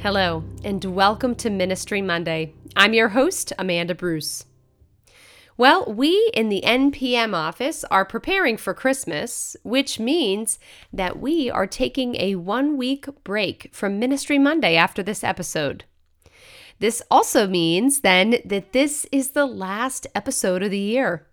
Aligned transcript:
Hello, 0.00 0.44
and 0.62 0.84
welcome 0.84 1.34
to 1.34 1.50
Ministry 1.50 2.00
Monday. 2.00 2.54
I'm 2.76 2.94
your 2.94 3.08
host, 3.08 3.52
Amanda 3.58 3.96
Bruce. 3.96 4.44
Well, 5.56 5.92
we 5.92 6.30
in 6.32 6.48
the 6.48 6.62
NPM 6.64 7.34
office 7.34 7.82
are 7.90 8.04
preparing 8.04 8.56
for 8.56 8.74
Christmas, 8.74 9.56
which 9.64 9.98
means 9.98 10.60
that 10.92 11.18
we 11.18 11.50
are 11.50 11.66
taking 11.66 12.14
a 12.14 12.36
one 12.36 12.76
week 12.76 13.06
break 13.24 13.70
from 13.74 13.98
Ministry 13.98 14.38
Monday 14.38 14.76
after 14.76 15.02
this 15.02 15.24
episode. 15.24 15.84
This 16.78 17.02
also 17.10 17.48
means 17.48 18.02
then 18.02 18.36
that 18.44 18.72
this 18.72 19.04
is 19.10 19.30
the 19.30 19.46
last 19.46 20.06
episode 20.14 20.62
of 20.62 20.70
the 20.70 20.78
year. 20.78 21.26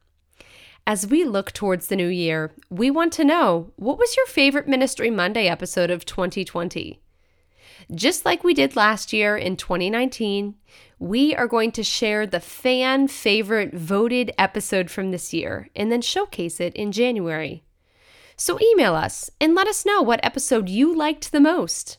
As 0.87 1.05
we 1.05 1.23
look 1.23 1.51
towards 1.51 1.85
the 1.85 1.95
new 1.95 2.07
year, 2.07 2.51
we 2.71 2.89
want 2.89 3.13
to 3.13 3.23
know 3.23 3.73
what 3.75 3.99
was 3.99 4.17
your 4.17 4.25
favorite 4.25 4.67
Ministry 4.67 5.11
Monday 5.11 5.47
episode 5.47 5.91
of 5.91 6.03
2020? 6.03 6.99
Just 7.93 8.25
like 8.25 8.43
we 8.43 8.53
did 8.53 8.75
last 8.75 9.13
year 9.13 9.37
in 9.37 9.57
2019, 9.57 10.55
we 10.97 11.35
are 11.35 11.47
going 11.47 11.71
to 11.73 11.83
share 11.83 12.25
the 12.25 12.39
fan 12.39 13.07
favorite 13.07 13.73
voted 13.73 14.31
episode 14.37 14.89
from 14.89 15.11
this 15.11 15.33
year 15.33 15.69
and 15.75 15.91
then 15.91 16.01
showcase 16.01 16.59
it 16.59 16.73
in 16.75 16.91
January. 16.91 17.63
So 18.37 18.59
email 18.59 18.95
us 18.95 19.29
and 19.39 19.55
let 19.55 19.67
us 19.67 19.85
know 19.85 20.01
what 20.01 20.23
episode 20.23 20.67
you 20.67 20.95
liked 20.95 21.31
the 21.31 21.39
most. 21.39 21.97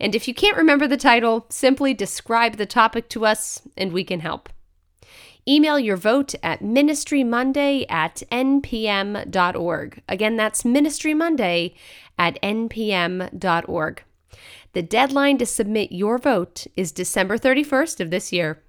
And 0.00 0.14
if 0.14 0.28
you 0.28 0.34
can't 0.34 0.56
remember 0.56 0.86
the 0.86 0.96
title, 0.96 1.46
simply 1.50 1.92
describe 1.92 2.56
the 2.56 2.66
topic 2.66 3.08
to 3.10 3.26
us 3.26 3.62
and 3.76 3.92
we 3.92 4.04
can 4.04 4.20
help. 4.20 4.48
Email 5.46 5.78
your 5.78 5.96
vote 5.96 6.34
at 6.42 6.60
ministrymonday 6.60 7.86
at 7.88 8.22
npm.org. 8.30 10.02
Again, 10.08 10.36
that's 10.36 10.62
ministrymonday 10.62 11.74
at 12.18 12.40
npm.org. 12.42 14.02
The 14.78 14.82
deadline 14.82 15.38
to 15.38 15.44
submit 15.44 15.90
your 15.90 16.18
vote 16.18 16.68
is 16.76 16.92
December 16.92 17.36
31st 17.36 17.98
of 17.98 18.12
this 18.12 18.32
year. 18.32 18.62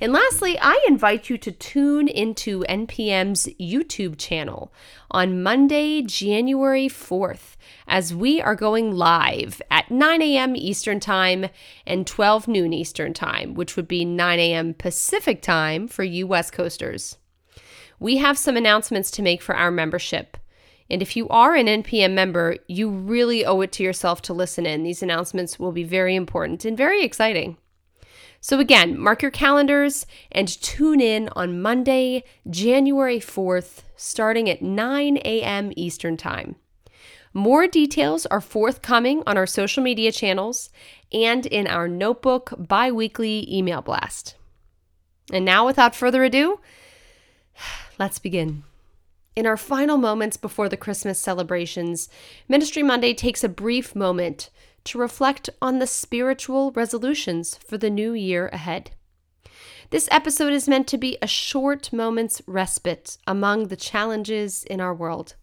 And 0.00 0.10
lastly, 0.10 0.58
I 0.58 0.82
invite 0.88 1.28
you 1.28 1.36
to 1.36 1.52
tune 1.52 2.08
into 2.08 2.64
NPM's 2.66 3.46
YouTube 3.60 4.16
channel 4.16 4.72
on 5.10 5.42
Monday, 5.42 6.00
January 6.00 6.88
4th, 6.88 7.56
as 7.86 8.14
we 8.14 8.40
are 8.40 8.54
going 8.54 8.92
live 8.96 9.60
at 9.70 9.90
9 9.90 10.22
a.m. 10.22 10.56
Eastern 10.56 10.98
Time 10.98 11.50
and 11.86 12.06
12 12.06 12.48
noon 12.48 12.72
Eastern 12.72 13.12
Time, 13.12 13.52
which 13.52 13.76
would 13.76 13.86
be 13.86 14.06
9 14.06 14.38
a.m. 14.38 14.72
Pacific 14.72 15.42
Time 15.42 15.88
for 15.88 16.04
you 16.04 16.26
West 16.26 16.54
Coasters. 16.54 17.18
We 17.98 18.16
have 18.16 18.38
some 18.38 18.56
announcements 18.56 19.10
to 19.10 19.22
make 19.22 19.42
for 19.42 19.54
our 19.54 19.70
membership. 19.70 20.38
And 20.90 21.02
if 21.02 21.16
you 21.16 21.28
are 21.28 21.54
an 21.54 21.66
NPM 21.66 22.12
member, 22.12 22.56
you 22.66 22.90
really 22.90 23.44
owe 23.44 23.60
it 23.60 23.72
to 23.72 23.82
yourself 23.82 24.20
to 24.22 24.32
listen 24.32 24.66
in. 24.66 24.82
These 24.82 25.02
announcements 25.02 25.58
will 25.58 25.72
be 25.72 25.84
very 25.84 26.16
important 26.16 26.64
and 26.64 26.76
very 26.76 27.04
exciting. 27.04 27.56
So, 28.40 28.58
again, 28.58 28.98
mark 28.98 29.22
your 29.22 29.30
calendars 29.30 30.06
and 30.32 30.48
tune 30.48 31.00
in 31.00 31.28
on 31.36 31.60
Monday, 31.60 32.24
January 32.48 33.20
4th, 33.20 33.82
starting 33.96 34.48
at 34.48 34.62
9 34.62 35.18
a.m. 35.18 35.72
Eastern 35.76 36.16
Time. 36.16 36.56
More 37.32 37.66
details 37.68 38.26
are 38.26 38.40
forthcoming 38.40 39.22
on 39.26 39.36
our 39.36 39.46
social 39.46 39.82
media 39.82 40.10
channels 40.10 40.70
and 41.12 41.46
in 41.46 41.66
our 41.66 41.86
Notebook 41.86 42.54
bi 42.58 42.90
weekly 42.90 43.46
email 43.54 43.82
blast. 43.82 44.36
And 45.32 45.44
now, 45.44 45.66
without 45.66 45.94
further 45.94 46.24
ado, 46.24 46.60
let's 47.98 48.18
begin. 48.18 48.64
In 49.36 49.46
our 49.46 49.56
final 49.56 49.96
moments 49.96 50.36
before 50.36 50.68
the 50.68 50.76
Christmas 50.76 51.18
celebrations, 51.18 52.08
Ministry 52.48 52.82
Monday 52.82 53.14
takes 53.14 53.44
a 53.44 53.48
brief 53.48 53.94
moment 53.94 54.50
to 54.84 54.98
reflect 54.98 55.48
on 55.62 55.78
the 55.78 55.86
spiritual 55.86 56.72
resolutions 56.72 57.54
for 57.54 57.78
the 57.78 57.90
new 57.90 58.12
year 58.12 58.48
ahead. 58.48 58.90
This 59.90 60.08
episode 60.10 60.52
is 60.52 60.68
meant 60.68 60.88
to 60.88 60.98
be 60.98 61.16
a 61.22 61.28
short 61.28 61.92
moment's 61.92 62.42
respite 62.46 63.18
among 63.26 63.68
the 63.68 63.76
challenges 63.76 64.64
in 64.64 64.80
our 64.80 64.94
world. 64.94 65.36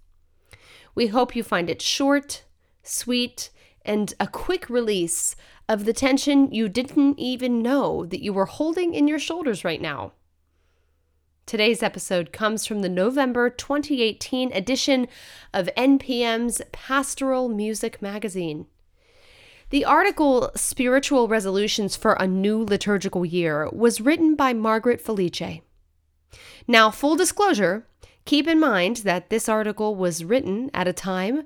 We 0.93 1.07
hope 1.07 1.35
you 1.35 1.43
find 1.43 1.69
it 1.69 1.81
short, 1.81 2.43
sweet, 2.83 3.51
and 3.85 4.13
a 4.19 4.27
quick 4.27 4.69
release 4.69 5.35
of 5.69 5.85
the 5.85 5.93
tension 5.93 6.51
you 6.51 6.67
didn't 6.67 7.19
even 7.19 7.61
know 7.61 8.05
that 8.05 8.23
you 8.23 8.33
were 8.33 8.45
holding 8.45 8.93
in 8.93 9.07
your 9.07 9.19
shoulders 9.19 9.63
right 9.63 9.81
now. 9.81 10.11
Today's 11.47 11.81
episode 11.81 12.33
comes 12.33 12.65
from 12.65 12.81
the 12.81 12.89
November 12.89 13.49
2018 13.49 14.51
edition 14.51 15.07
of 15.53 15.69
NPM's 15.77 16.61
Pastoral 16.73 17.47
Music 17.47 18.01
Magazine. 18.01 18.65
The 19.69 19.85
article 19.85 20.51
Spiritual 20.55 21.29
Resolutions 21.29 21.95
for 21.95 22.15
a 22.15 22.27
New 22.27 22.65
Liturgical 22.65 23.25
Year 23.25 23.69
was 23.71 24.01
written 24.01 24.35
by 24.35 24.51
Margaret 24.51 24.99
Felice. 24.99 25.61
Now, 26.67 26.91
full 26.91 27.15
disclosure, 27.15 27.87
keep 28.25 28.45
in 28.45 28.59
mind 28.59 28.97
that 28.97 29.29
this 29.29 29.47
article 29.47 29.95
was 29.95 30.25
written 30.25 30.69
at 30.73 30.89
a 30.89 30.91
time 30.91 31.43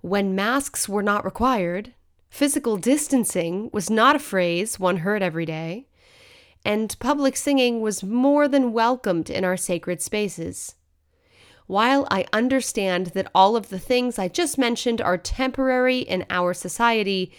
when 0.00 0.34
masks 0.34 0.88
were 0.88 1.00
not 1.00 1.24
required, 1.24 1.94
physical 2.28 2.76
distancing 2.76 3.70
was 3.72 3.88
not 3.88 4.16
a 4.16 4.18
phrase 4.18 4.80
one 4.80 4.96
heard 4.96 5.22
every 5.22 5.46
day, 5.46 5.86
and 6.64 6.96
public 6.98 7.36
singing 7.36 7.80
was 7.80 8.02
more 8.02 8.48
than 8.48 8.72
welcomed 8.72 9.28
in 9.28 9.44
our 9.44 9.56
sacred 9.56 10.00
spaces. 10.00 10.74
While 11.66 12.06
I 12.10 12.26
understand 12.32 13.08
that 13.08 13.30
all 13.34 13.56
of 13.56 13.68
the 13.68 13.78
things 13.78 14.18
I 14.18 14.28
just 14.28 14.58
mentioned 14.58 15.00
are 15.00 15.16
temporary 15.16 15.98
in 15.98 16.26
our 16.30 16.52
society, 16.54 17.32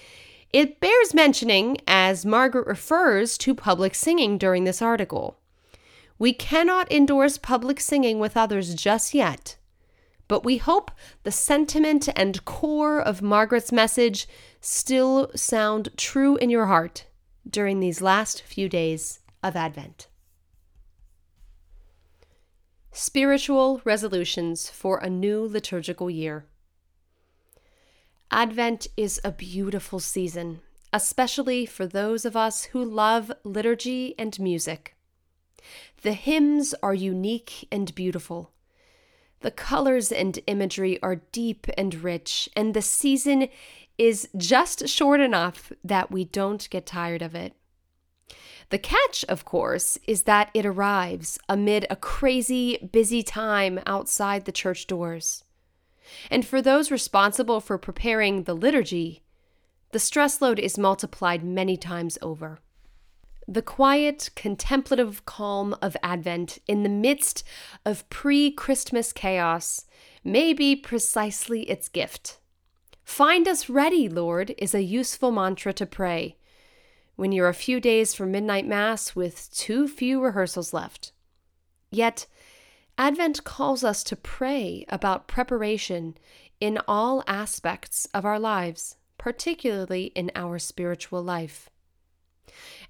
it 0.51 0.79
bears 0.79 1.13
mentioning 1.13 1.77
as 1.87 2.25
Margaret 2.25 2.67
refers 2.67 3.37
to 3.39 3.53
public 3.53 3.93
singing 3.93 4.37
during 4.37 4.63
this 4.63 4.81
article. 4.81 5.37
We 6.17 6.33
cannot 6.33 6.91
endorse 6.91 7.37
public 7.37 7.79
singing 7.79 8.19
with 8.19 8.37
others 8.37 8.73
just 8.73 9.13
yet, 9.13 9.57
but 10.27 10.43
we 10.43 10.57
hope 10.57 10.91
the 11.23 11.31
sentiment 11.31 12.09
and 12.15 12.45
core 12.45 12.99
of 13.01 13.21
Margaret's 13.21 13.71
message 13.71 14.27
still 14.61 15.29
sound 15.35 15.89
true 15.97 16.35
in 16.37 16.49
your 16.49 16.67
heart 16.67 17.05
during 17.47 17.79
these 17.79 18.01
last 18.01 18.41
few 18.41 18.67
days 18.69 19.19
of 19.45 19.55
Advent. 19.55 20.07
Spiritual 22.91 23.79
resolutions 23.85 24.71
for 24.71 24.97
a 24.97 25.09
new 25.09 25.45
liturgical 25.45 26.09
year. 26.09 26.45
Advent 28.31 28.87
is 28.97 29.21
a 29.23 29.31
beautiful 29.31 29.99
season, 29.99 30.61
especially 30.91 31.63
for 31.63 31.85
those 31.85 32.25
of 32.25 32.35
us 32.35 32.63
who 32.65 32.83
love 32.83 33.31
liturgy 33.43 34.15
and 34.17 34.39
music. 34.39 34.95
The 36.01 36.13
hymns 36.13 36.73
are 36.81 36.95
unique 36.95 37.67
and 37.71 37.93
beautiful. 37.93 38.51
The 39.41 39.51
colors 39.51 40.11
and 40.11 40.39
imagery 40.47 40.99
are 41.03 41.21
deep 41.31 41.67
and 41.77 41.93
rich, 41.93 42.49
and 42.55 42.73
the 42.73 42.81
season 42.81 43.49
is 43.99 44.27
just 44.35 44.87
short 44.87 45.19
enough 45.19 45.71
that 45.83 46.09
we 46.09 46.25
don't 46.25 46.67
get 46.71 46.87
tired 46.87 47.21
of 47.21 47.35
it. 47.35 47.53
The 48.69 48.79
catch, 48.79 49.23
of 49.29 49.45
course, 49.45 49.97
is 50.07 50.23
that 50.23 50.49
it 50.53 50.65
arrives 50.65 51.39
amid 51.47 51.85
a 51.89 51.95
crazy, 51.95 52.89
busy 52.91 53.23
time 53.23 53.79
outside 53.85 54.45
the 54.45 54.51
church 54.51 54.87
doors. 54.87 55.43
And 56.29 56.45
for 56.45 56.61
those 56.61 56.91
responsible 56.91 57.61
for 57.61 57.77
preparing 57.77 58.43
the 58.43 58.53
liturgy, 58.53 59.23
the 59.91 59.99
stress 59.99 60.41
load 60.41 60.59
is 60.59 60.77
multiplied 60.77 61.43
many 61.43 61.77
times 61.77 62.17
over. 62.21 62.59
The 63.47 63.61
quiet, 63.61 64.31
contemplative 64.35 65.25
calm 65.25 65.75
of 65.81 65.95
Advent 66.01 66.57
in 66.67 66.83
the 66.83 66.89
midst 66.89 67.43
of 67.85 68.09
pre 68.09 68.51
Christmas 68.51 69.13
chaos 69.13 69.85
may 70.23 70.51
be 70.51 70.75
precisely 70.75 71.61
its 71.69 71.87
gift. 71.87 72.39
Find 73.03 73.47
us 73.47 73.69
ready, 73.69 74.09
Lord, 74.09 74.55
is 74.57 74.73
a 74.73 74.83
useful 74.83 75.31
mantra 75.31 75.73
to 75.73 75.85
pray 75.85 76.37
when 77.15 77.31
you're 77.31 77.49
a 77.49 77.53
few 77.53 77.79
days 77.79 78.13
from 78.13 78.31
midnight 78.31 78.67
Mass 78.67 79.15
with 79.15 79.49
too 79.55 79.87
few 79.87 80.21
rehearsals 80.21 80.73
left. 80.73 81.11
Yet, 81.91 82.27
Advent 82.97 83.43
calls 83.43 83.83
us 83.83 84.03
to 84.05 84.15
pray 84.15 84.85
about 84.89 85.27
preparation 85.27 86.17
in 86.59 86.79
all 86.87 87.23
aspects 87.27 88.07
of 88.13 88.25
our 88.25 88.39
lives, 88.39 88.97
particularly 89.17 90.05
in 90.15 90.31
our 90.35 90.59
spiritual 90.59 91.21
life. 91.21 91.69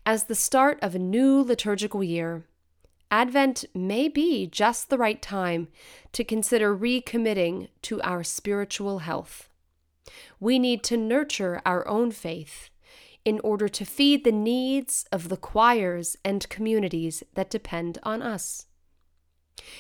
As 0.06 0.26
the 0.26 0.36
start 0.36 0.78
of 0.82 0.94
a 0.94 1.00
new 1.00 1.42
liturgical 1.42 2.04
year, 2.04 2.46
Advent 3.10 3.66
may 3.74 4.08
be 4.08 4.46
just 4.48 4.90
the 4.90 4.98
right 4.98 5.22
time 5.22 5.68
to 6.12 6.24
consider 6.24 6.76
recommitting 6.76 7.70
to 7.84 8.02
our 8.02 8.24
spiritual 8.24 9.00
health. 9.00 9.50
We 10.40 10.60
need 10.60 10.84
to 10.84 10.98
nurture 10.98 11.62
our 11.66 11.88
own 11.88 12.12
faith 12.12 12.70
in 13.26 13.40
order 13.44 13.68
to 13.68 13.84
feed 13.84 14.24
the 14.24 14.32
needs 14.32 15.06
of 15.12 15.30
the 15.30 15.38
choirs 15.38 16.16
and 16.24 16.48
communities 16.48 17.24
that 17.34 17.50
depend 17.50 17.98
on 18.04 18.22
us. 18.22 18.68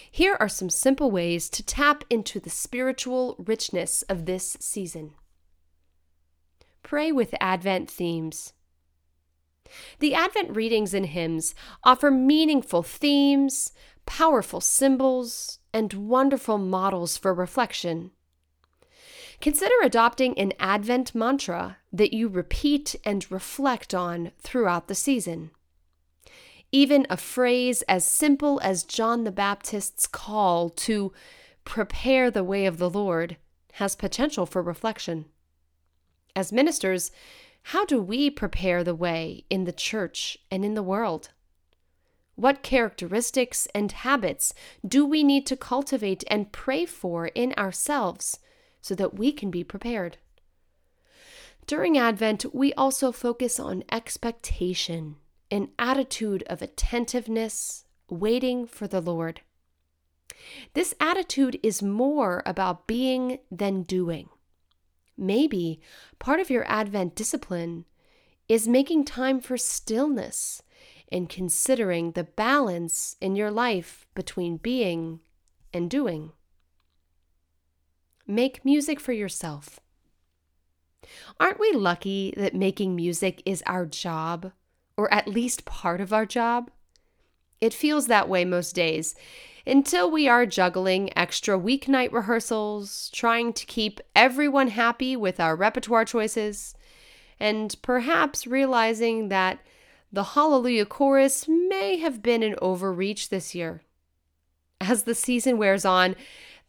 Here 0.09 0.35
are 0.39 0.49
some 0.49 0.69
simple 0.69 1.11
ways 1.11 1.49
to 1.51 1.63
tap 1.63 2.03
into 2.09 2.39
the 2.39 2.49
spiritual 2.49 3.35
richness 3.37 4.01
of 4.03 4.25
this 4.25 4.57
season. 4.59 5.13
Pray 6.81 7.11
with 7.11 7.35
Advent 7.39 7.89
themes. 7.89 8.53
The 9.99 10.13
Advent 10.13 10.55
readings 10.55 10.93
and 10.93 11.07
hymns 11.07 11.55
offer 11.83 12.11
meaningful 12.11 12.83
themes, 12.83 13.71
powerful 14.05 14.61
symbols, 14.61 15.59
and 15.73 15.93
wonderful 15.93 16.57
models 16.57 17.17
for 17.17 17.33
reflection. 17.33 18.11
Consider 19.41 19.73
adopting 19.83 20.37
an 20.39 20.53
Advent 20.59 21.13
mantra 21.13 21.77
that 21.95 22.13
you 22.13 22.27
repeat 22.27 22.95
and 23.05 23.31
reflect 23.31 23.93
on 23.93 24.31
throughout 24.39 24.87
the 24.87 24.95
season. 24.95 25.51
Even 26.71 27.07
a 27.09 27.15
phrase 27.15 27.83
as 27.83 28.05
simple 28.05 28.59
as 28.61 28.83
John 28.83 29.23
the 29.23 29.31
Baptist's 29.31 30.05
call 30.05 30.69
to 30.71 31.13
prepare 31.63 32.29
the 32.29 32.43
way 32.43 32.65
of 32.65 32.79
the 32.79 32.89
Lord 32.89 33.37
has 33.73 33.95
potential 33.95 34.45
for 34.45 34.61
reflection. 34.61 35.25
As 36.35 36.51
ministers, 36.51 37.11
how 37.63 37.85
do 37.85 38.01
we 38.01 38.29
prepare 38.29 38.83
the 38.83 38.93
way 38.93 39.45
in 39.49 39.63
the 39.63 39.71
church 39.71 40.37
and 40.51 40.65
in 40.65 40.73
the 40.73 40.83
world? 40.83 41.29
What 42.35 42.61
characteristics 42.61 43.69
and 43.73 43.89
habits 43.93 44.53
do 44.85 45.05
we 45.05 45.23
need 45.23 45.45
to 45.45 45.55
cultivate 45.55 46.25
and 46.27 46.51
pray 46.51 46.85
for 46.85 47.27
in 47.27 47.53
ourselves 47.53 48.39
so 48.81 48.95
that 48.95 49.17
we 49.17 49.31
can 49.31 49.49
be 49.49 49.63
prepared? 49.63 50.17
During 51.67 51.97
Advent, 51.97 52.45
we 52.53 52.73
also 52.73 53.11
focus 53.11 53.59
on 53.59 53.83
expectation, 53.91 55.15
an 55.49 55.69
attitude 55.79 56.43
of 56.47 56.61
attentiveness, 56.61 57.85
waiting 58.07 58.67
for 58.67 58.87
the 58.87 59.01
Lord. 59.01 59.41
This 60.73 60.93
attitude 60.99 61.59
is 61.63 61.81
more 61.81 62.43
about 62.45 62.85
being 62.85 63.39
than 63.49 63.81
doing. 63.81 64.29
Maybe 65.17 65.81
part 66.19 66.39
of 66.39 66.51
your 66.51 66.69
Advent 66.69 67.15
discipline 67.15 67.85
is 68.47 68.67
making 68.67 69.05
time 69.05 69.39
for 69.39 69.57
stillness 69.57 70.61
and 71.11 71.29
considering 71.29 72.11
the 72.11 72.25
balance 72.25 73.15
in 73.19 73.35
your 73.35 73.49
life 73.49 74.05
between 74.13 74.57
being 74.57 75.19
and 75.73 75.89
doing. 75.89 76.31
Make 78.27 78.65
music 78.65 78.99
for 78.99 79.13
yourself. 79.13 79.79
Aren't 81.39 81.59
we 81.59 81.71
lucky 81.71 82.33
that 82.37 82.55
making 82.55 82.95
music 82.95 83.41
is 83.45 83.63
our 83.65 83.85
job, 83.85 84.51
or 84.97 85.13
at 85.13 85.27
least 85.27 85.65
part 85.65 86.01
of 86.01 86.13
our 86.13 86.25
job? 86.25 86.71
It 87.61 87.73
feels 87.73 88.07
that 88.07 88.29
way 88.29 88.45
most 88.45 88.75
days 88.75 89.15
until 89.67 90.11
we 90.11 90.27
are 90.27 90.45
juggling 90.45 91.15
extra 91.17 91.59
weeknight 91.59 92.11
rehearsals, 92.11 93.09
trying 93.13 93.51
to 93.53 93.65
keep 93.65 93.99
everyone 94.15 94.67
happy 94.67 95.15
with 95.15 95.39
our 95.39 95.55
repertoire 95.55 96.05
choices, 96.05 96.75
and 97.39 97.75
perhaps 97.81 98.45
realizing 98.45 99.29
that 99.29 99.59
the 100.11 100.23
Hallelujah 100.23 100.85
Chorus 100.85 101.47
may 101.47 101.97
have 101.97 102.21
been 102.21 102.43
an 102.43 102.55
overreach 102.61 103.29
this 103.29 103.55
year. 103.55 103.81
As 104.79 105.03
the 105.03 105.15
season 105.15 105.57
wears 105.57 105.83
on, 105.83 106.15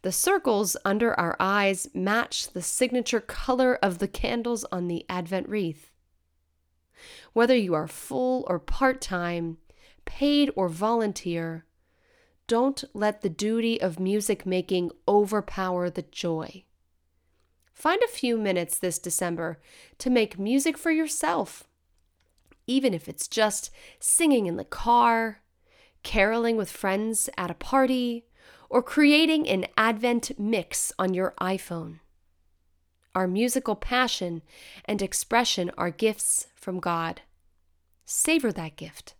the 0.01 0.11
circles 0.11 0.77
under 0.85 1.13
our 1.19 1.35
eyes 1.39 1.89
match 1.93 2.49
the 2.49 2.61
signature 2.61 3.19
color 3.19 3.75
of 3.81 3.97
the 3.97 4.07
candles 4.07 4.63
on 4.71 4.87
the 4.87 5.05
Advent 5.09 5.49
wreath. 5.49 5.91
Whether 7.33 7.55
you 7.55 7.73
are 7.73 7.87
full 7.87 8.45
or 8.47 8.59
part 8.59 9.01
time, 9.01 9.57
paid 10.05 10.51
or 10.55 10.69
volunteer, 10.69 11.65
don't 12.47 12.83
let 12.93 13.21
the 13.21 13.29
duty 13.29 13.79
of 13.81 13.99
music 13.99 14.45
making 14.45 14.91
overpower 15.07 15.89
the 15.89 16.03
joy. 16.03 16.63
Find 17.73 18.01
a 18.01 18.07
few 18.07 18.37
minutes 18.37 18.79
this 18.79 18.97
December 18.97 19.59
to 19.99 20.09
make 20.09 20.39
music 20.39 20.77
for 20.77 20.89
yourself, 20.89 21.67
even 22.65 22.93
if 22.93 23.07
it's 23.07 23.27
just 23.27 23.69
singing 23.99 24.47
in 24.47 24.55
the 24.55 24.65
car, 24.65 25.41
caroling 26.03 26.55
with 26.55 26.71
friends 26.71 27.29
at 27.37 27.51
a 27.51 27.55
party, 27.55 28.25
or 28.69 28.81
creating 28.81 29.47
an 29.47 29.65
Advent 29.77 30.37
mix 30.39 30.91
on 30.99 31.13
your 31.13 31.33
iPhone. 31.39 31.99
Our 33.15 33.27
musical 33.27 33.75
passion 33.75 34.41
and 34.85 35.01
expression 35.01 35.71
are 35.77 35.89
gifts 35.89 36.47
from 36.55 36.79
God. 36.79 37.21
Savor 38.05 38.51
that 38.51 38.75
gift 38.75 39.15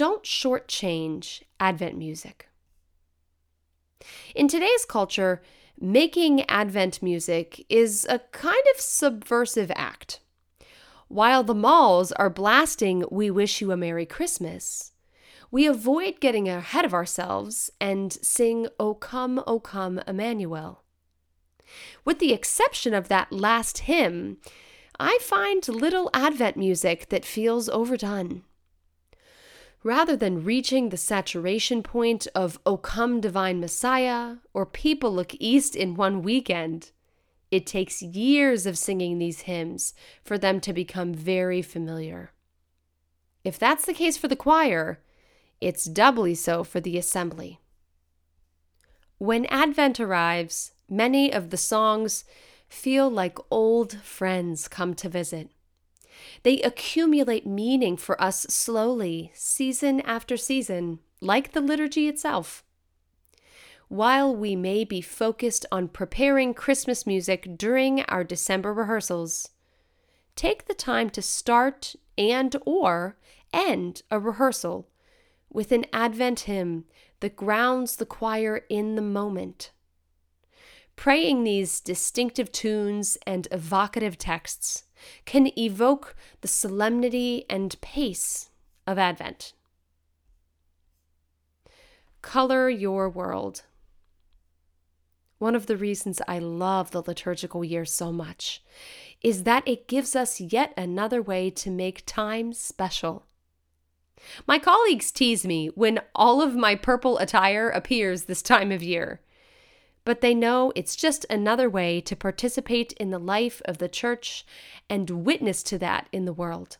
don't 0.00 0.22
shortchange 0.24 1.42
Advent 1.60 1.94
music. 1.94 2.48
In 4.34 4.48
today's 4.48 4.86
culture, 4.86 5.42
making 5.78 6.48
Advent 6.48 7.02
music 7.02 7.66
is 7.68 8.06
a 8.08 8.20
kind 8.32 8.64
of 8.74 8.80
subversive 8.80 9.70
act. 9.76 10.20
While 11.08 11.42
the 11.42 11.54
malls 11.54 12.12
are 12.12 12.30
blasting 12.30 13.04
We 13.10 13.30
Wish 13.30 13.60
You 13.60 13.72
a 13.72 13.76
Merry 13.76 14.06
Christmas, 14.06 14.89
we 15.50 15.66
avoid 15.66 16.20
getting 16.20 16.48
ahead 16.48 16.84
of 16.84 16.94
ourselves 16.94 17.70
and 17.80 18.12
sing 18.12 18.68
O 18.78 18.94
Come, 18.94 19.42
O 19.46 19.60
Come, 19.60 20.00
Emmanuel. 20.06 20.84
With 22.04 22.18
the 22.18 22.32
exception 22.32 22.94
of 22.94 23.08
that 23.08 23.32
last 23.32 23.78
hymn, 23.78 24.38
I 24.98 25.18
find 25.20 25.66
little 25.68 26.10
Advent 26.12 26.56
music 26.56 27.08
that 27.08 27.24
feels 27.24 27.68
overdone 27.68 28.42
rather 29.82 30.16
than 30.16 30.44
reaching 30.44 30.88
the 30.88 30.96
saturation 30.96 31.82
point 31.82 32.26
of 32.34 32.58
O 32.66 32.76
Come 32.76 33.20
Divine 33.20 33.60
Messiah 33.60 34.36
or 34.52 34.66
People 34.66 35.12
Look 35.12 35.34
East 35.38 35.74
in 35.74 35.94
one 35.94 36.22
weekend. 36.22 36.90
It 37.50 37.66
takes 37.66 38.02
years 38.02 38.66
of 38.66 38.78
singing 38.78 39.18
these 39.18 39.42
hymns 39.42 39.94
for 40.22 40.38
them 40.38 40.60
to 40.60 40.72
become 40.72 41.14
very 41.14 41.62
familiar. 41.62 42.32
If 43.42 43.58
that's 43.58 43.86
the 43.86 43.94
case 43.94 44.16
for 44.16 44.28
the 44.28 44.36
choir, 44.36 45.00
it's 45.60 45.84
doubly 45.84 46.34
so 46.34 46.64
for 46.64 46.80
the 46.80 46.96
assembly. 46.96 47.60
When 49.18 49.46
Advent 49.46 50.00
arrives, 50.00 50.72
many 50.88 51.32
of 51.32 51.50
the 51.50 51.56
songs 51.58 52.24
feel 52.68 53.10
like 53.10 53.38
old 53.50 53.98
friends 53.98 54.68
come 54.68 54.94
to 54.94 55.08
visit. 55.08 55.50
They 56.42 56.60
accumulate 56.62 57.46
meaning 57.46 57.96
for 57.96 58.20
us 58.20 58.42
slowly, 58.42 59.30
season 59.34 60.00
after 60.02 60.36
season, 60.36 61.00
like 61.20 61.52
the 61.52 61.60
liturgy 61.60 62.08
itself. 62.08 62.64
While 63.88 64.34
we 64.34 64.54
may 64.54 64.84
be 64.84 65.00
focused 65.00 65.66
on 65.72 65.88
preparing 65.88 66.54
Christmas 66.54 67.06
music 67.06 67.58
during 67.58 68.02
our 68.04 68.22
December 68.22 68.72
rehearsals, 68.72 69.50
take 70.36 70.66
the 70.66 70.74
time 70.74 71.10
to 71.10 71.20
start 71.20 71.96
and 72.16 72.54
or 72.64 73.16
end 73.52 74.02
a 74.10 74.20
rehearsal 74.20 74.86
with 75.52 75.72
an 75.72 75.84
Advent 75.92 76.40
hymn 76.40 76.84
that 77.20 77.36
grounds 77.36 77.96
the 77.96 78.06
choir 78.06 78.62
in 78.68 78.94
the 78.94 79.02
moment. 79.02 79.72
Praying 80.96 81.44
these 81.44 81.80
distinctive 81.80 82.52
tunes 82.52 83.18
and 83.26 83.48
evocative 83.50 84.18
texts 84.18 84.84
can 85.24 85.50
evoke 85.58 86.14
the 86.42 86.48
solemnity 86.48 87.46
and 87.48 87.80
pace 87.80 88.50
of 88.86 88.98
Advent. 88.98 89.54
Color 92.22 92.68
your 92.68 93.08
world. 93.08 93.62
one 95.40 95.56
of 95.56 95.66
the 95.66 95.76
reasons 95.76 96.20
I 96.28 96.38
love 96.38 96.90
the 96.90 97.02
liturgical 97.02 97.64
year 97.64 97.86
so 97.86 98.12
much 98.12 98.62
is 99.22 99.44
that 99.44 99.66
it 99.66 99.88
gives 99.88 100.14
us 100.14 100.38
yet 100.38 100.74
another 100.76 101.22
way 101.22 101.48
to 101.50 101.70
make 101.70 102.04
time 102.04 102.52
special. 102.52 103.24
My 104.46 104.58
colleagues 104.58 105.10
tease 105.10 105.46
me 105.46 105.68
when 105.74 106.00
all 106.14 106.42
of 106.42 106.54
my 106.54 106.74
purple 106.74 107.18
attire 107.18 107.68
appears 107.70 108.24
this 108.24 108.42
time 108.42 108.72
of 108.72 108.82
year, 108.82 109.20
but 110.04 110.20
they 110.20 110.34
know 110.34 110.72
it's 110.74 110.96
just 110.96 111.26
another 111.28 111.68
way 111.68 112.00
to 112.00 112.16
participate 112.16 112.92
in 112.94 113.10
the 113.10 113.18
life 113.18 113.60
of 113.64 113.78
the 113.78 113.88
church 113.88 114.46
and 114.88 115.08
witness 115.10 115.62
to 115.64 115.78
that 115.78 116.08
in 116.12 116.24
the 116.24 116.32
world. 116.32 116.78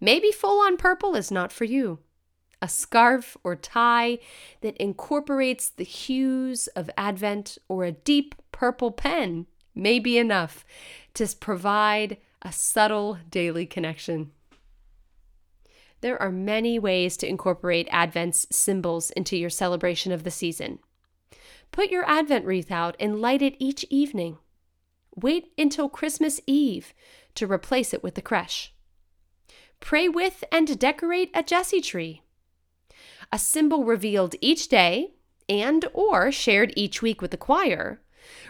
Maybe 0.00 0.30
full 0.30 0.60
on 0.60 0.76
purple 0.76 1.14
is 1.14 1.30
not 1.30 1.52
for 1.52 1.64
you. 1.64 2.00
A 2.62 2.68
scarf 2.68 3.36
or 3.44 3.54
tie 3.54 4.18
that 4.60 4.76
incorporates 4.78 5.68
the 5.68 5.84
hues 5.84 6.68
of 6.68 6.90
Advent 6.96 7.58
or 7.68 7.84
a 7.84 7.92
deep 7.92 8.34
purple 8.50 8.90
pen 8.90 9.46
may 9.74 9.98
be 9.98 10.16
enough 10.16 10.64
to 11.14 11.26
provide 11.38 12.16
a 12.42 12.52
subtle 12.52 13.18
daily 13.30 13.66
connection. 13.66 14.32
There 16.06 16.22
are 16.22 16.30
many 16.30 16.78
ways 16.78 17.16
to 17.16 17.28
incorporate 17.28 17.88
Advent's 17.90 18.46
symbols 18.52 19.10
into 19.10 19.36
your 19.36 19.50
celebration 19.50 20.12
of 20.12 20.22
the 20.22 20.30
season. 20.30 20.78
Put 21.72 21.90
your 21.90 22.08
Advent 22.08 22.44
wreath 22.44 22.70
out 22.70 22.94
and 23.00 23.20
light 23.20 23.42
it 23.42 23.56
each 23.58 23.84
evening. 23.90 24.38
Wait 25.16 25.50
until 25.58 25.88
Christmas 25.88 26.40
Eve 26.46 26.94
to 27.34 27.50
replace 27.50 27.92
it 27.92 28.04
with 28.04 28.14
the 28.14 28.22
creche. 28.22 28.72
Pray 29.80 30.08
with 30.08 30.44
and 30.52 30.78
decorate 30.78 31.32
a 31.34 31.42
Jesse 31.42 31.80
tree. 31.80 32.22
A 33.32 33.38
symbol 33.40 33.82
revealed 33.82 34.36
each 34.40 34.68
day 34.68 35.14
and 35.48 35.86
or 35.92 36.30
shared 36.30 36.72
each 36.76 37.02
week 37.02 37.20
with 37.20 37.32
the 37.32 37.36
choir 37.36 38.00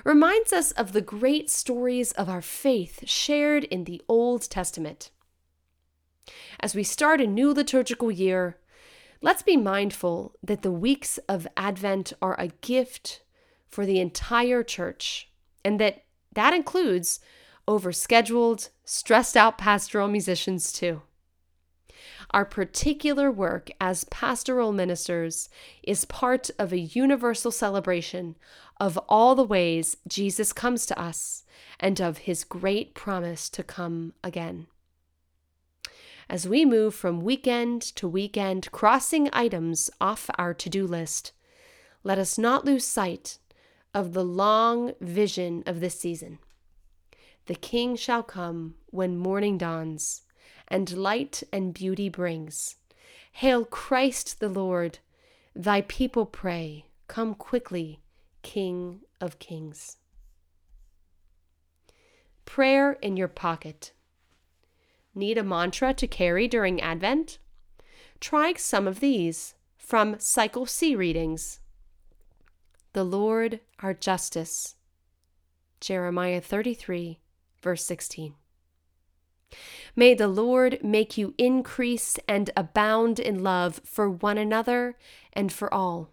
reminds 0.05 0.53
us 0.53 0.73
of 0.73 0.93
the 0.93 1.01
great 1.01 1.49
stories 1.49 2.13
of 2.13 2.29
our 2.29 2.43
faith 2.43 3.09
shared 3.09 3.65
in 3.65 3.85
the 3.85 4.03
Old 4.11 4.43
Testament. 4.43 5.11
As 6.61 6.75
we 6.75 6.83
start 6.83 7.21
a 7.21 7.27
new 7.27 7.53
liturgical 7.53 8.11
year, 8.11 8.59
let's 9.21 9.43
be 9.43 9.57
mindful 9.57 10.35
that 10.43 10.63
the 10.63 10.73
weeks 10.73 11.19
of 11.29 11.47
Advent 11.57 12.13
are 12.21 12.39
a 12.39 12.49
gift 12.61 13.23
for 13.69 13.87
the 13.87 14.01
entire 14.01 14.63
church 14.63 15.29
and 15.65 15.81
that 15.81 16.05
that 16.33 16.55
includes 16.55 17.21
overscheduled, 17.69 18.69
stressed 18.85 19.37
out 19.37 19.59
pastoral 19.59 20.09
musicians 20.09 20.73
too. 20.73 21.03
Our 22.31 22.45
particular 22.45 23.31
work 23.31 23.71
as 23.81 24.05
pastoral 24.05 24.73
ministers 24.73 25.49
is 25.83 26.05
part 26.05 26.51
of 26.59 26.73
a 26.73 26.79
universal 26.79 27.51
celebration 27.51 28.37
of 28.81 28.99
all 29.09 29.35
the 29.35 29.45
ways 29.45 29.97
Jesus 30.07 30.53
comes 30.53 30.87
to 30.87 31.01
us 31.01 31.45
and 31.81 32.01
of 32.01 32.19
his 32.19 32.45
great 32.45 32.95
promise 32.95 33.49
to 33.51 33.63
come 33.63 34.13
again. 34.23 34.67
As 36.29 36.49
we 36.49 36.65
move 36.65 36.95
from 36.95 37.21
weekend 37.21 37.83
to 37.97 38.09
weekend, 38.09 38.71
crossing 38.73 39.31
items 39.33 39.91
off 40.01 40.29
our 40.37 40.53
to 40.55 40.69
do 40.69 40.87
list, 40.87 41.33
let 42.03 42.19
us 42.19 42.37
not 42.37 42.65
lose 42.65 42.85
sight 42.85 43.39
of 43.95 44.13
the 44.13 44.25
long 44.25 44.93
vision 45.01 45.63
of 45.67 45.81
this 45.81 45.99
season. 45.99 46.39
The 47.47 47.55
King 47.55 47.95
shall 47.95 48.23
come 48.23 48.75
when 48.87 49.17
morning 49.17 49.57
dawns 49.57 50.23
and 50.69 50.97
light 50.97 51.43
and 51.53 51.73
beauty 51.73 52.09
brings. 52.09 52.77
Hail 53.33 53.65
Christ 53.65 54.41
the 54.41 54.49
Lord! 54.49 54.99
Thy 55.55 55.83
people 55.83 56.27
pray, 56.27 56.87
Come 57.09 57.35
quickly, 57.35 58.01
King 58.43 59.01
of 59.21 59.39
Kings. 59.39 59.97
Prayer 62.45 62.93
in 62.95 63.17
your 63.17 63.29
pocket. 63.29 63.93
Need 65.17 65.39
a 65.39 65.43
mantra 65.43 65.95
to 65.95 66.07
carry 66.07 66.47
during 66.47 66.79
Advent? 66.79 67.39
Try 68.21 68.53
some 68.53 68.87
of 68.87 69.01
these 69.01 69.55
from 69.79 70.21
Cycle 70.21 70.67
C 70.67 70.95
readings. 70.95 71.61
The 72.93 73.03
Lord 73.03 73.61
our 73.81 73.95
justice. 73.95 74.75
Jeremiah 75.81 76.43
33, 76.43 77.21
verse 77.63 77.83
16. 77.87 78.35
May 79.95 80.13
the 80.13 80.29
Lord 80.29 80.85
make 80.85 81.17
you 81.17 81.35
increase 81.39 82.19
and 82.29 82.51
abound 82.55 83.19
in 83.19 83.43
love 83.43 83.81
for 83.87 84.11
one 84.11 84.37
another 84.37 84.99
and 85.33 85.51
for 85.51 85.73
all. 85.73 86.11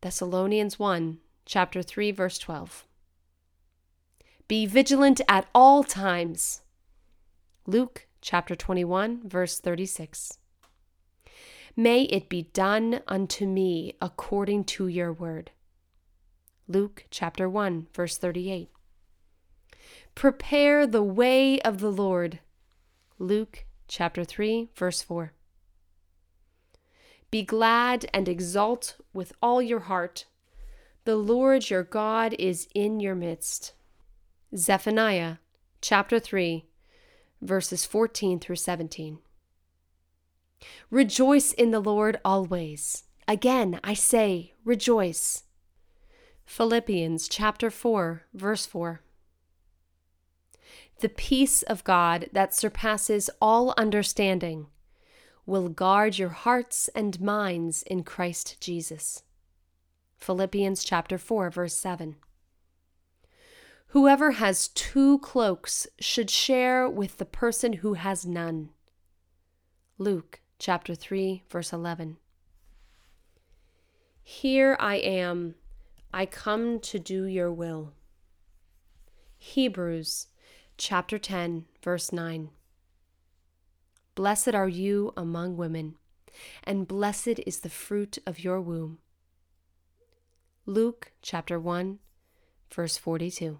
Thessalonians 0.00 0.78
1, 0.78 1.18
chapter 1.44 1.82
3, 1.82 2.10
verse 2.10 2.38
12. 2.38 2.86
Be 4.48 4.64
vigilant 4.64 5.20
at 5.28 5.46
all 5.54 5.84
times. 5.84 6.62
Luke 7.70 8.08
chapter 8.20 8.56
21, 8.56 9.28
verse 9.28 9.60
36. 9.60 10.38
May 11.76 12.02
it 12.02 12.28
be 12.28 12.48
done 12.52 13.00
unto 13.06 13.46
me 13.46 13.94
according 14.02 14.64
to 14.64 14.88
your 14.88 15.12
word. 15.12 15.52
Luke 16.66 17.04
chapter 17.12 17.48
1, 17.48 17.86
verse 17.94 18.18
38. 18.18 18.70
Prepare 20.16 20.84
the 20.84 21.04
way 21.04 21.60
of 21.60 21.78
the 21.78 21.92
Lord. 21.92 22.40
Luke 23.20 23.66
chapter 23.86 24.24
3, 24.24 24.70
verse 24.74 25.00
4. 25.02 25.32
Be 27.30 27.44
glad 27.44 28.04
and 28.12 28.28
exult 28.28 28.96
with 29.12 29.32
all 29.40 29.62
your 29.62 29.86
heart. 29.86 30.24
The 31.04 31.14
Lord 31.14 31.70
your 31.70 31.84
God 31.84 32.34
is 32.36 32.66
in 32.74 32.98
your 32.98 33.14
midst. 33.14 33.74
Zephaniah 34.56 35.36
chapter 35.80 36.18
3, 36.18 36.64
verses 37.40 37.84
14 37.84 38.38
through 38.38 38.56
17. 38.56 39.18
Rejoice 40.90 41.52
in 41.52 41.70
the 41.70 41.80
Lord 41.80 42.20
always. 42.24 43.04
Again, 43.26 43.80
I 43.82 43.94
say, 43.94 44.54
rejoice. 44.64 45.44
Philippians 46.44 47.28
chapter 47.28 47.70
4, 47.70 48.22
verse 48.34 48.66
4 48.66 49.00
the 51.00 51.08
peace 51.08 51.62
of 51.62 51.82
God 51.84 52.28
that 52.32 52.54
surpasses 52.54 53.30
all 53.40 53.72
understanding 53.78 54.66
will 55.46 55.70
guard 55.70 56.18
your 56.18 56.28
hearts 56.28 56.88
and 56.94 57.18
minds 57.20 57.82
in 57.84 58.04
Christ 58.04 58.60
Jesus. 58.60 59.22
Philippians 60.18 60.84
chapter 60.84 61.16
4 61.16 61.50
verse 61.50 61.74
7. 61.74 62.16
Whoever 63.90 64.32
has 64.32 64.68
two 64.68 65.18
cloaks 65.18 65.88
should 65.98 66.30
share 66.30 66.88
with 66.88 67.18
the 67.18 67.24
person 67.24 67.72
who 67.74 67.94
has 67.94 68.24
none. 68.24 68.70
Luke 69.98 70.40
chapter 70.60 70.94
3 70.94 71.42
verse 71.50 71.72
11. 71.72 72.16
Here 74.22 74.76
I 74.78 74.94
am, 74.96 75.56
I 76.14 76.24
come 76.24 76.78
to 76.80 77.00
do 77.00 77.24
your 77.24 77.50
will. 77.52 77.92
Hebrews 79.38 80.28
chapter 80.78 81.18
10, 81.18 81.64
verse 81.82 82.12
9. 82.12 82.50
Blessed 84.14 84.54
are 84.54 84.68
you 84.68 85.12
among 85.16 85.56
women, 85.56 85.96
and 86.62 86.86
blessed 86.86 87.40
is 87.44 87.60
the 87.60 87.68
fruit 87.68 88.18
of 88.24 88.44
your 88.44 88.60
womb. 88.60 88.98
Luke 90.64 91.10
chapter 91.22 91.58
1, 91.58 91.98
verse 92.72 92.96
42. 92.96 93.58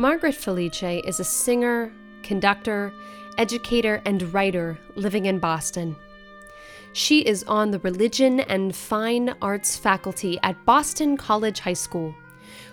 Margaret 0.00 0.34
Felice 0.34 1.04
is 1.04 1.20
a 1.20 1.24
singer, 1.24 1.92
conductor, 2.22 2.90
educator, 3.36 4.00
and 4.06 4.32
writer 4.32 4.78
living 4.94 5.26
in 5.26 5.38
Boston. 5.38 5.94
She 6.94 7.20
is 7.20 7.44
on 7.44 7.70
the 7.70 7.80
Religion 7.80 8.40
and 8.40 8.74
Fine 8.74 9.34
Arts 9.42 9.76
faculty 9.76 10.38
at 10.42 10.64
Boston 10.64 11.18
College 11.18 11.60
High 11.60 11.74
School, 11.74 12.14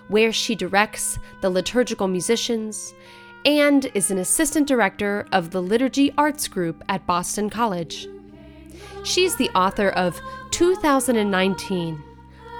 where 0.08 0.32
she 0.32 0.54
directs 0.54 1.18
the 1.42 1.50
liturgical 1.50 2.08
musicians 2.08 2.94
and 3.44 3.90
is 3.92 4.10
an 4.10 4.16
assistant 4.16 4.66
director 4.66 5.26
of 5.30 5.50
the 5.50 5.60
Liturgy 5.60 6.14
Arts 6.16 6.48
Group 6.48 6.82
at 6.88 7.06
Boston 7.06 7.50
College. 7.50 8.08
She's 9.04 9.36
the 9.36 9.50
author 9.50 9.90
of 9.90 10.18
2019 10.52 12.02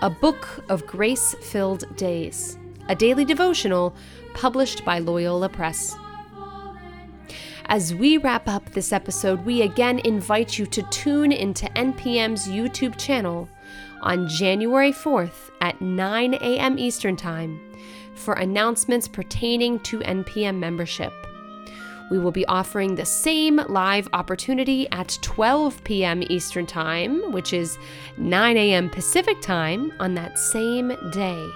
A 0.02 0.10
Book 0.10 0.62
of 0.68 0.86
Grace 0.86 1.34
Filled 1.40 1.96
Days, 1.96 2.58
a 2.88 2.94
daily 2.94 3.24
devotional 3.24 3.94
published 4.34 4.84
by 4.84 4.98
Loyola 4.98 5.48
Press. 5.48 5.94
As 7.66 7.94
we 7.94 8.16
wrap 8.16 8.48
up 8.48 8.70
this 8.70 8.92
episode, 8.92 9.44
we 9.44 9.60
again 9.60 9.98
invite 10.00 10.58
you 10.58 10.64
to 10.66 10.82
tune 10.84 11.32
into 11.32 11.66
NPM's 11.76 12.48
YouTube 12.48 12.96
channel 12.96 13.48
on 14.00 14.26
January 14.26 14.92
4th 14.92 15.50
at 15.60 15.80
9 15.80 16.34
a.m. 16.34 16.78
Eastern 16.78 17.14
Time 17.14 17.60
for 18.14 18.34
announcements 18.34 19.06
pertaining 19.06 19.78
to 19.80 19.98
NPM 20.00 20.58
membership. 20.58 21.12
We 22.10 22.18
will 22.18 22.32
be 22.32 22.46
offering 22.46 22.94
the 22.94 23.04
same 23.04 23.56
live 23.68 24.08
opportunity 24.14 24.88
at 24.90 25.18
12 25.20 25.84
p.m. 25.84 26.22
Eastern 26.30 26.64
Time, 26.64 27.32
which 27.32 27.52
is 27.52 27.78
9 28.16 28.56
a.m. 28.56 28.88
Pacific 28.88 29.42
Time, 29.42 29.92
on 30.00 30.14
that 30.14 30.38
same 30.38 30.96
day, 31.12 31.46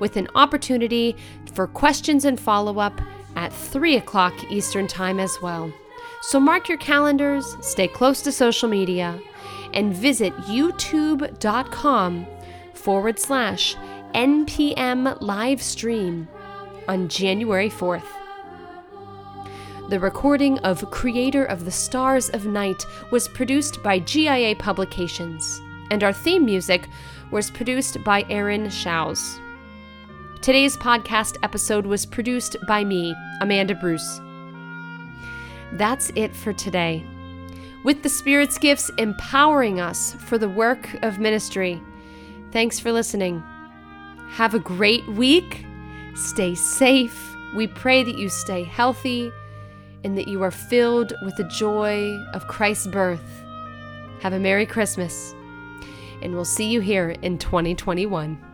with 0.00 0.16
an 0.16 0.28
opportunity 0.34 1.16
for 1.52 1.66
questions 1.66 2.24
and 2.24 2.38
follow 2.38 2.78
up 2.78 3.00
at 3.36 3.52
3 3.52 3.96
o'clock 3.96 4.34
Eastern 4.50 4.86
Time 4.86 5.20
as 5.20 5.38
well. 5.42 5.72
So 6.22 6.40
mark 6.40 6.68
your 6.68 6.78
calendars, 6.78 7.56
stay 7.60 7.88
close 7.88 8.22
to 8.22 8.32
social 8.32 8.68
media, 8.68 9.20
and 9.72 9.94
visit 9.94 10.32
youtube.com 10.38 12.26
forward 12.72 13.18
slash 13.18 13.76
NPM 14.14 15.20
live 15.20 15.60
stream 15.60 16.28
on 16.88 17.08
January 17.08 17.68
4th. 17.68 18.06
The 19.90 20.00
recording 20.00 20.58
of 20.60 20.90
Creator 20.90 21.44
of 21.44 21.66
the 21.66 21.70
Stars 21.70 22.30
of 22.30 22.46
Night 22.46 22.86
was 23.10 23.28
produced 23.28 23.82
by 23.82 23.98
GIA 23.98 24.56
Publications, 24.56 25.60
and 25.90 26.02
our 26.02 26.12
theme 26.12 26.46
music 26.46 26.88
was 27.30 27.50
produced 27.50 28.02
by 28.02 28.24
Aaron 28.30 28.68
Schaus. 28.68 29.38
Today's 30.44 30.76
podcast 30.76 31.38
episode 31.42 31.86
was 31.86 32.04
produced 32.04 32.58
by 32.68 32.84
me, 32.84 33.16
Amanda 33.40 33.74
Bruce. 33.74 34.20
That's 35.72 36.12
it 36.16 36.36
for 36.36 36.52
today. 36.52 37.02
With 37.82 38.02
the 38.02 38.10
Spirit's 38.10 38.58
gifts 38.58 38.90
empowering 38.98 39.80
us 39.80 40.12
for 40.12 40.36
the 40.36 40.50
work 40.50 40.86
of 41.02 41.18
ministry. 41.18 41.80
Thanks 42.50 42.78
for 42.78 42.92
listening. 42.92 43.42
Have 44.32 44.52
a 44.52 44.58
great 44.58 45.08
week. 45.08 45.64
Stay 46.14 46.54
safe. 46.54 47.34
We 47.56 47.66
pray 47.66 48.04
that 48.04 48.18
you 48.18 48.28
stay 48.28 48.64
healthy 48.64 49.32
and 50.04 50.18
that 50.18 50.28
you 50.28 50.42
are 50.42 50.50
filled 50.50 51.14
with 51.24 51.36
the 51.36 51.44
joy 51.44 52.22
of 52.34 52.48
Christ's 52.48 52.88
birth. 52.88 53.42
Have 54.20 54.34
a 54.34 54.38
Merry 54.38 54.66
Christmas, 54.66 55.34
and 56.20 56.34
we'll 56.34 56.44
see 56.44 56.66
you 56.66 56.80
here 56.80 57.16
in 57.22 57.38
2021. 57.38 58.53